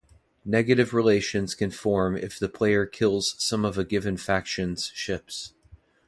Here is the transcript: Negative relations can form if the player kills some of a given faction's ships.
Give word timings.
Negative 0.45 0.95
relations 0.95 1.53
can 1.53 1.69
form 1.69 2.17
if 2.17 2.39
the 2.39 2.49
player 2.49 2.87
kills 2.87 3.35
some 3.37 3.63
of 3.63 3.77
a 3.77 3.83
given 3.85 4.17
faction's 4.17 4.87
ships. 4.95 5.53